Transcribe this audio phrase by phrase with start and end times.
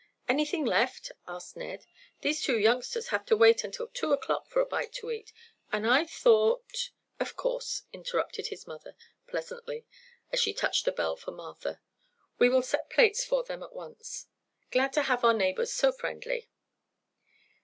[0.27, 1.85] "Anything left?" asked Ned.
[2.21, 5.31] "These two youngsters have to wait until two o'clock for a bite to eat,
[5.71, 6.89] and I thought—"
[7.19, 8.95] "Of course," interrupted his mother,
[9.27, 9.85] pleasantly,
[10.31, 11.81] as she touched the bell for Martha.
[12.39, 14.25] "We will set plates for them at once.
[14.71, 16.49] Glad to have our neighbors so friendly."